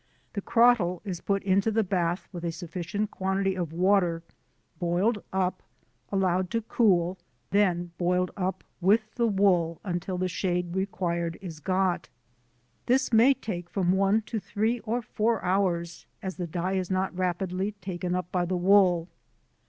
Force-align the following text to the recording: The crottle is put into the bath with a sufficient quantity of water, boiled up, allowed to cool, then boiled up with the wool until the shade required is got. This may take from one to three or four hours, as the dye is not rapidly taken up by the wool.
The 0.33 0.41
crottle 0.41 0.99
is 1.05 1.21
put 1.21 1.43
into 1.43 1.69
the 1.69 1.83
bath 1.83 2.27
with 2.31 2.43
a 2.43 2.51
sufficient 2.51 3.11
quantity 3.11 3.53
of 3.55 3.71
water, 3.71 4.23
boiled 4.79 5.23
up, 5.31 5.61
allowed 6.11 6.49
to 6.49 6.63
cool, 6.63 7.19
then 7.51 7.91
boiled 7.99 8.31
up 8.35 8.63
with 8.81 9.13
the 9.13 9.27
wool 9.27 9.79
until 9.83 10.17
the 10.17 10.27
shade 10.27 10.75
required 10.75 11.37
is 11.39 11.59
got. 11.59 12.09
This 12.87 13.13
may 13.13 13.35
take 13.35 13.69
from 13.69 13.91
one 13.91 14.23
to 14.23 14.39
three 14.39 14.79
or 14.79 15.03
four 15.03 15.39
hours, 15.45 16.07
as 16.23 16.37
the 16.37 16.47
dye 16.47 16.73
is 16.73 16.89
not 16.89 17.15
rapidly 17.15 17.73
taken 17.73 18.15
up 18.15 18.31
by 18.31 18.45
the 18.45 18.57
wool. 18.57 19.07